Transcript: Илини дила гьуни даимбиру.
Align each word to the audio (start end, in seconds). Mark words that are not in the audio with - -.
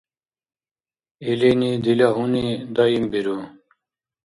Илини 1.29 1.71
дила 1.83 2.09
гьуни 2.15 2.45
даимбиру. 2.75 3.37